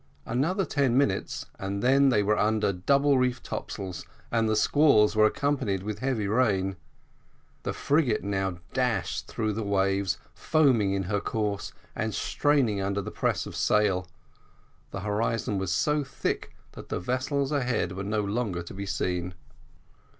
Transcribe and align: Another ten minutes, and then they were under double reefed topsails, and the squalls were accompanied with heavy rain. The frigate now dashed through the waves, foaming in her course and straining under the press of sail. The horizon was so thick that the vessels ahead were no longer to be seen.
Another 0.25 0.65
ten 0.65 0.97
minutes, 0.97 1.45
and 1.59 1.83
then 1.83 2.09
they 2.09 2.23
were 2.23 2.35
under 2.35 2.73
double 2.73 3.19
reefed 3.19 3.43
topsails, 3.43 4.03
and 4.31 4.49
the 4.49 4.55
squalls 4.55 5.15
were 5.15 5.27
accompanied 5.27 5.83
with 5.83 5.99
heavy 5.99 6.27
rain. 6.27 6.75
The 7.61 7.71
frigate 7.73 8.23
now 8.23 8.57
dashed 8.73 9.27
through 9.27 9.53
the 9.53 9.61
waves, 9.61 10.17
foaming 10.33 10.93
in 10.93 11.03
her 11.03 11.19
course 11.21 11.71
and 11.95 12.15
straining 12.15 12.81
under 12.81 13.03
the 13.03 13.11
press 13.11 13.45
of 13.45 13.55
sail. 13.55 14.07
The 14.89 15.01
horizon 15.01 15.59
was 15.59 15.71
so 15.71 16.03
thick 16.03 16.55
that 16.71 16.89
the 16.89 16.99
vessels 16.99 17.51
ahead 17.51 17.91
were 17.91 18.03
no 18.03 18.21
longer 18.21 18.63
to 18.63 18.73
be 18.73 18.87
seen. 18.87 19.35